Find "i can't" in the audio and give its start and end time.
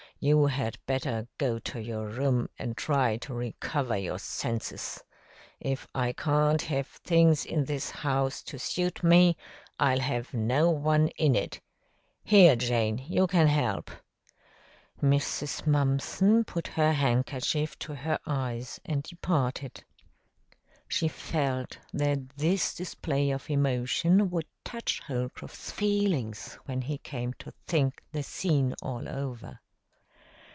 5.95-6.61